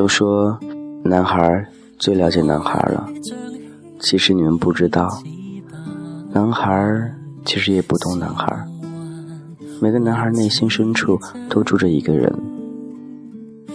[0.00, 0.58] 都说
[1.04, 1.62] 男孩
[1.98, 3.06] 最了解男孩了，
[3.98, 5.22] 其实你们不知道，
[6.32, 6.72] 男孩
[7.44, 8.66] 其实也不懂男孩。
[9.78, 12.34] 每个男孩内心深处都住着一个人，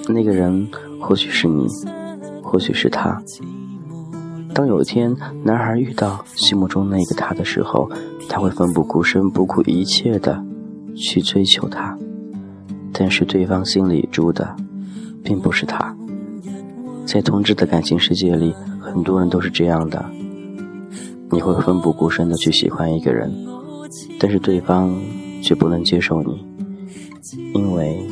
[0.08, 0.68] 那个人
[1.00, 1.68] 或许是你，
[2.42, 3.22] 或许是他。
[4.52, 7.88] 当有一天男孩遇到心目中那个他的时候，
[8.28, 10.44] 他会奋不顾身、不顾一切的
[10.96, 11.96] 去追求他，
[12.92, 14.56] 但是对方心里住的
[15.24, 15.95] 并不是他。
[17.06, 20.04] 在同志的感情世界里，很多人都是这样的，
[21.32, 23.32] 你会奋不顾身的去喜欢一个人，
[24.20, 24.94] 但是对方。
[25.44, 26.44] 却不能接受你，
[27.54, 28.04] 因为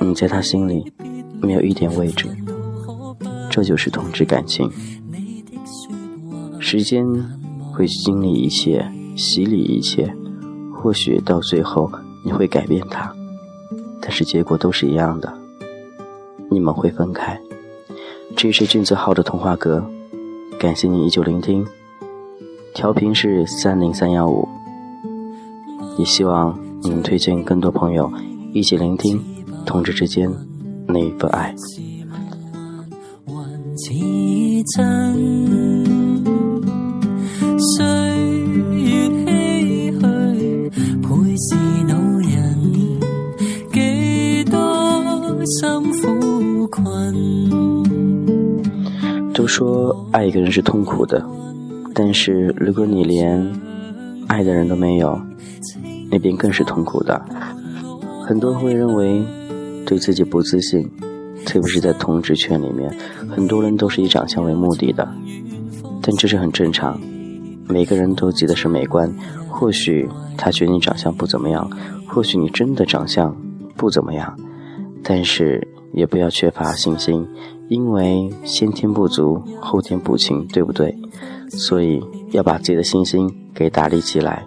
[0.00, 0.90] 你在他心里
[1.42, 2.26] 没有一点位置。
[3.50, 4.70] 这就是同志感情。
[6.58, 7.04] 时间
[7.74, 10.10] 会经历一切，洗礼一切，
[10.72, 11.90] 或许到最后
[12.24, 13.14] 你会改变他，
[14.00, 15.30] 但是结果都是一样的，
[16.50, 17.38] 你们会分开。
[18.38, 19.84] 这是俊子号的童话阁，
[20.60, 21.66] 感谢你依旧聆听。
[22.72, 24.48] 调频是三零三幺五，
[25.98, 26.56] 也希望。
[26.80, 28.08] 你能推荐更多朋友
[28.52, 29.20] 一起聆听
[29.66, 30.30] 同志之间
[30.86, 31.52] 那一份爱。
[49.38, 51.24] 都说爱一个人是痛苦的，
[51.94, 53.48] 但是如果你连
[54.26, 55.16] 爱的人都没有。
[56.10, 57.22] 那边更是痛苦的，
[58.26, 59.22] 很多人会认为
[59.84, 60.90] 对自己不自信，
[61.44, 62.90] 特别是在同志圈里面，
[63.28, 65.06] 很多人都是以长相为目的的，
[66.00, 66.98] 但这是很正常。
[67.68, 69.14] 每个人都急的是美观，
[69.50, 70.08] 或许
[70.38, 71.70] 他觉得你长相不怎么样，
[72.06, 73.36] 或许你真的长相
[73.76, 74.34] 不怎么样，
[75.02, 77.28] 但是也不要缺乏信心，
[77.68, 80.96] 因为先天不足，后天补情，对不对？
[81.50, 82.02] 所以
[82.32, 84.46] 要把自己的信心给打理起来。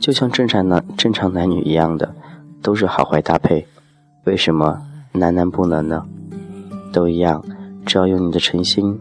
[0.00, 2.14] 就像正常男正常男女一样的，
[2.62, 3.66] 都是好坏搭配，
[4.24, 4.80] 为什么
[5.12, 6.04] 男男不能呢？
[6.92, 7.44] 都一样，
[7.84, 8.98] 只要有你的诚心，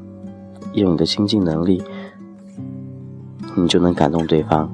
[0.74, 1.82] 有你的经济能力，
[3.56, 4.70] 你就能感动对方，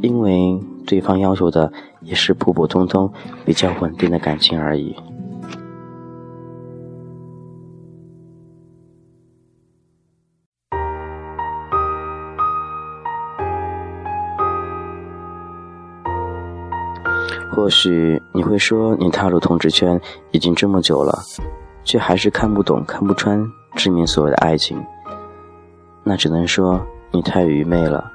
[0.00, 3.10] 因为对方要求的也是普普通通、
[3.44, 4.96] 比较稳定的感情而已。
[17.54, 21.22] 或许你会说，你踏入同志圈已经这么久了，
[21.84, 23.46] 却还是看不懂、看不穿
[23.76, 24.82] 志明所谓的爱情。
[26.02, 26.80] 那只能说
[27.10, 28.10] 你太愚昧了。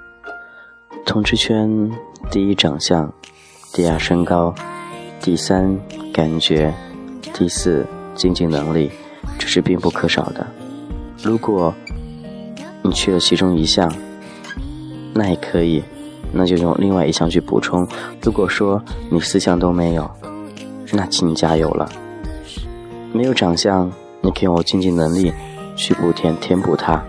[1.06, 1.92] 同志圈，
[2.32, 3.14] 第一长相，
[3.72, 4.54] 第二身高，
[5.22, 5.80] 第三
[6.12, 6.74] 感觉，
[7.32, 8.90] 第四经济能力，
[9.38, 10.46] 这是必不可少的。
[11.24, 11.74] 如果
[12.82, 13.94] 你缺了其中一项，
[15.14, 15.84] 那也可以。
[16.32, 17.88] 那就用另外一项去补充。
[18.22, 20.10] 如果说你四项都没有，
[20.92, 21.90] 那请你加油了。
[23.14, 25.32] 没有长相，你可以用经济能力
[25.76, 27.02] 去补填填补它；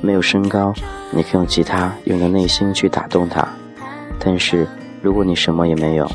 [0.00, 0.72] 没有身高，
[1.10, 3.46] 你可以用吉他用你的内心去打动它。
[4.18, 4.66] 但是
[5.02, 6.10] 如果你什么也没有，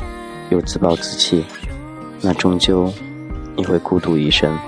[0.50, 1.44] 又自暴自弃，
[2.22, 2.92] 那终究
[3.54, 4.58] 你会孤独一生。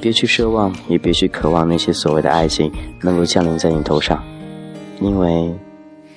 [0.00, 4.22] 别去奢望，也别去渴望那些所谓的爱情能够降临在你头上，
[5.00, 5.52] 因为。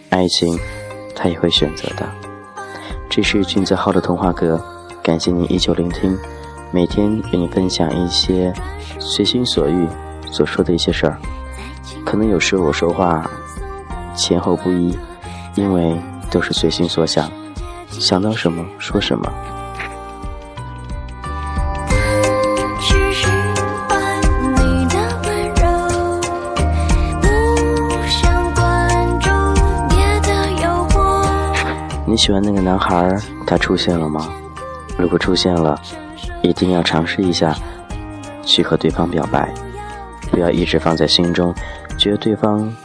[0.10, 0.58] 爱情，
[1.16, 2.08] 他也会选择的。
[3.10, 4.62] 这是俊泽浩的童话阁，
[5.04, 6.18] 感谢您依旧聆听。
[6.72, 8.54] 每天与你分享一些
[9.00, 9.88] 随心所欲
[10.32, 11.18] 所说的一些事儿，
[12.06, 13.30] 可能有时我说话
[14.16, 14.98] 前后不一，
[15.56, 15.98] 因为
[16.30, 17.32] 都是随心所想，
[17.90, 19.32] 想到什么说什么。
[32.18, 33.16] 你喜欢那个男孩，
[33.46, 34.28] 他出现了吗？
[34.98, 35.80] 如果出现了，
[36.42, 37.56] 一定要尝试一下，
[38.42, 39.54] 去和对方表白，
[40.32, 41.54] 不要一直放在心中，
[41.96, 42.76] 觉得对方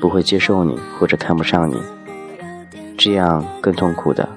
[0.00, 1.80] 不会接受你或者看不上你，
[2.98, 4.28] 这样更痛苦的。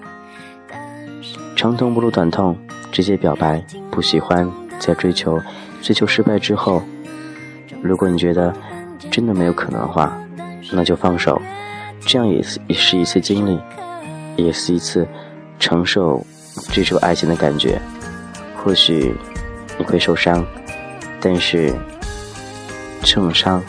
[1.55, 2.55] 长痛不如短痛，
[2.91, 3.59] 直接表白，
[3.89, 4.47] 不喜欢
[4.77, 5.41] 再追求，
[5.81, 6.83] 追求失败之后，
[7.81, 8.53] 如果你觉得
[9.09, 10.15] 真的没有可能的话，
[10.71, 11.41] 那就放手，
[12.01, 13.59] 这样也是也是一次经历。
[14.39, 15.07] 也是一次
[15.59, 16.25] 承受
[16.71, 17.79] 追求爱情的感觉，
[18.55, 19.15] 或许
[19.77, 20.45] 你会受伤，
[21.19, 21.73] 但是
[23.01, 23.63] 这种伤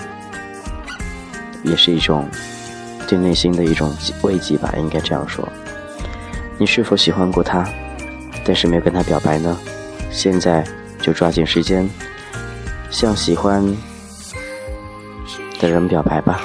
[1.63, 2.29] 也是一种
[3.07, 5.47] 对内心的一种慰藉吧，应该这样说。
[6.59, 7.67] 你是否喜欢过他，
[8.45, 9.57] 但是没有跟他表白呢？
[10.11, 10.65] 现在
[11.01, 11.89] 就抓紧时间，
[12.91, 13.65] 向喜欢
[15.61, 16.41] 的人表白吧。